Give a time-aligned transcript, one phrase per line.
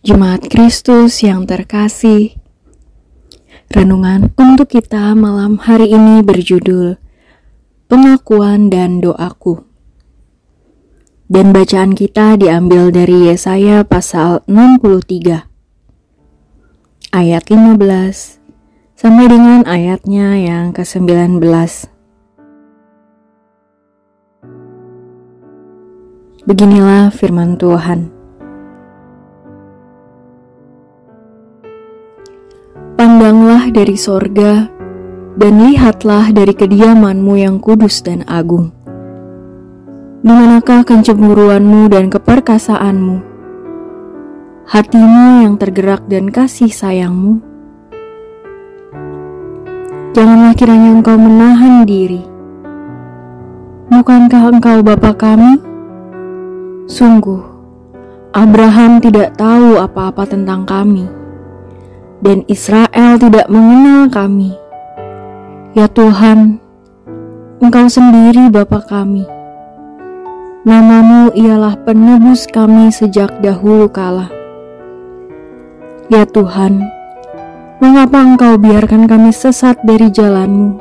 [0.00, 2.32] Jemaat Kristus yang terkasih,
[3.68, 6.96] renungan untuk kita malam hari ini berjudul
[7.84, 9.60] Pengakuan dan Doaku.
[11.28, 15.44] Dan bacaan kita diambil dari Yesaya pasal 63
[17.12, 17.76] ayat 15
[18.96, 21.44] sampai dengan ayatnya yang ke-19.
[26.48, 28.19] Beginilah firman Tuhan.
[33.20, 34.64] Pandanglah dari sorga,
[35.36, 38.72] dan lihatlah dari kediamanmu yang kudus dan agung.
[40.24, 43.20] Di manakah kencemburuanmu dan keperkasaanmu?
[44.72, 47.44] Hatimu yang tergerak dan kasih sayangmu?
[50.16, 52.24] Janganlah kiranya engkau menahan diri.
[53.92, 55.60] Bukankah engkau Bapa kami?
[56.88, 57.44] Sungguh,
[58.32, 61.19] Abraham tidak tahu apa-apa tentang kami
[62.20, 64.52] dan Israel tidak mengenal kami.
[65.72, 66.60] Ya Tuhan,
[67.60, 69.24] Engkau sendiri Bapa kami.
[70.60, 74.28] Namamu ialah penebus kami sejak dahulu kala.
[76.12, 76.84] Ya Tuhan,
[77.80, 80.76] mengapa Engkau biarkan kami sesat dari jalanmu,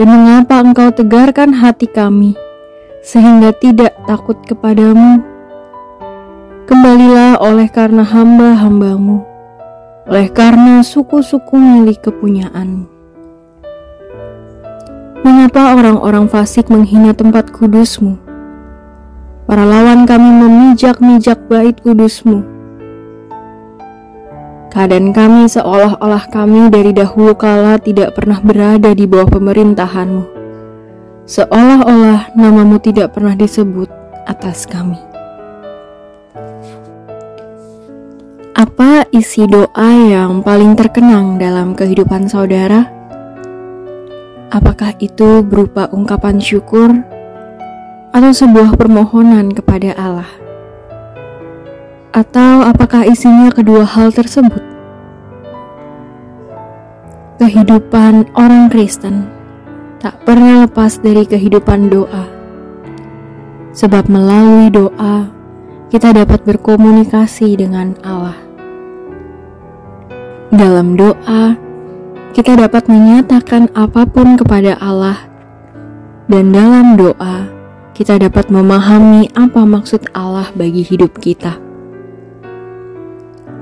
[0.00, 2.32] dan mengapa Engkau tegarkan hati kami,
[3.04, 5.20] sehingga tidak takut kepadamu?
[6.64, 9.31] Kembalilah oleh karena hamba-hambamu
[10.06, 12.90] oleh karena suku-suku milik kepunyaanmu.
[15.22, 18.18] Mengapa orang-orang fasik menghina tempat kudusmu?
[19.46, 22.42] Para lawan kami memijak-mijak bait kudusmu.
[24.72, 30.24] Keadaan kami seolah-olah kami dari dahulu kala tidak pernah berada di bawah pemerintahanmu.
[31.28, 33.86] Seolah-olah namamu tidak pernah disebut
[34.26, 35.11] atas kami.
[38.62, 42.86] Apa isi doa yang paling terkenang dalam kehidupan saudara?
[44.54, 46.94] Apakah itu berupa ungkapan syukur
[48.14, 50.30] atau sebuah permohonan kepada Allah?
[52.14, 54.62] Atau apakah isinya kedua hal tersebut?
[57.42, 59.26] Kehidupan orang Kristen
[59.98, 62.30] tak pernah lepas dari kehidupan doa,
[63.74, 65.26] sebab melalui doa
[65.90, 68.41] kita dapat berkomunikasi dengan Allah.
[70.52, 71.56] Dalam doa,
[72.36, 75.16] kita dapat menyatakan apa pun kepada Allah,
[76.28, 77.48] dan dalam doa,
[77.96, 81.56] kita dapat memahami apa maksud Allah bagi hidup kita.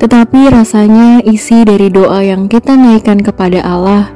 [0.03, 4.11] Tetapi rasanya isi dari doa yang kita naikkan kepada Allah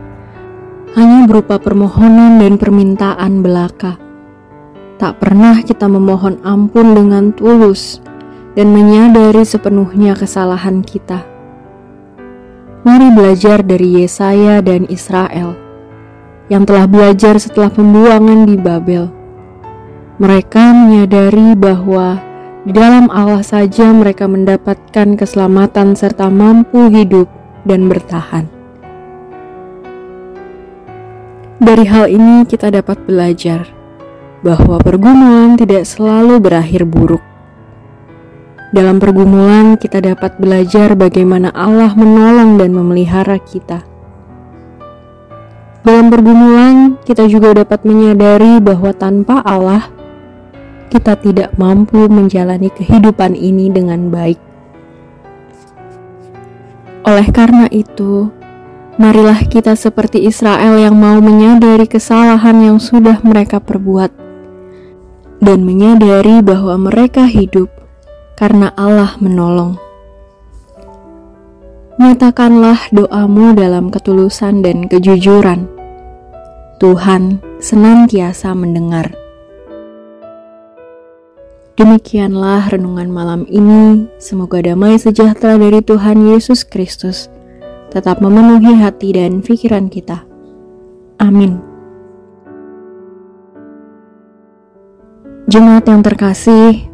[0.99, 4.03] hanya berupa permohonan dan permintaan belaka.
[4.99, 8.03] Tak pernah kita memohon ampun dengan tulus
[8.59, 11.34] dan menyadari sepenuhnya kesalahan kita.
[12.85, 15.57] Mari belajar dari Yesaya dan Israel
[16.53, 19.09] yang telah belajar setelah pembuangan di Babel.
[20.21, 22.21] Mereka menyadari bahwa
[22.69, 27.25] di dalam Allah saja mereka mendapatkan keselamatan serta mampu hidup
[27.65, 28.53] dan bertahan.
[31.65, 33.65] Dari hal ini kita dapat belajar
[34.45, 37.34] bahwa pergumulan tidak selalu berakhir buruk.
[38.75, 43.87] Dalam pergumulan, kita dapat belajar bagaimana Allah menolong dan memelihara kita.
[45.87, 49.95] Dalam pergumulan, kita juga dapat menyadari bahwa tanpa Allah,
[50.91, 54.43] kita tidak mampu menjalani kehidupan ini dengan baik.
[57.07, 58.27] Oleh karena itu,
[58.99, 64.11] marilah kita seperti Israel yang mau menyadari kesalahan yang sudah mereka perbuat
[65.39, 67.74] dan menyadari bahwa mereka hidup
[68.35, 69.79] karena Allah menolong.
[71.95, 75.71] Nyatakanlah doamu dalam ketulusan dan kejujuran.
[76.83, 79.15] Tuhan senantiasa mendengar.
[81.75, 84.11] Demikianlah renungan malam ini.
[84.19, 87.31] Semoga damai sejahtera dari Tuhan Yesus Kristus
[87.95, 90.27] tetap memenuhi hati dan pikiran kita.
[91.23, 91.63] Amin.
[95.47, 96.94] Jemaat yang terkasih,